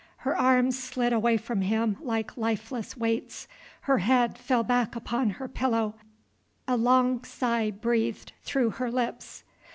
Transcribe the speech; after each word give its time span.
Her 0.25 0.35
arms 0.35 0.79
slid 0.79 1.13
away 1.13 1.37
from 1.37 1.61
him 1.61 1.95
like 2.01 2.35
lifeless 2.35 2.97
weights, 2.97 3.47
her 3.81 3.99
head 3.99 4.35
fell 4.35 4.63
back 4.63 4.95
upon 4.95 5.29
her 5.29 5.47
pillow, 5.47 5.93
along 6.67 7.23
sigh 7.23 7.69
breathed 7.69 8.33
through 8.41 8.71
her 8.71 8.89
lips. 8.89 9.43